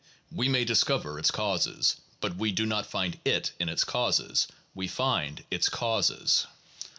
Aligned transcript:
We 0.31 0.49
may 0.49 0.65
discover 0.65 1.19
its 1.19 1.29
causes, 1.29 1.97
but 2.21 2.35
we 2.35 2.51
do 2.51 2.65
not 2.65 2.87
find 2.89 3.19
it 3.23 3.51
in 3.59 3.69
its 3.69 3.83
causes; 3.83 4.47
we 4.73 4.87
find 4.87 5.43
its 5.51 5.69
causes. 5.69 6.47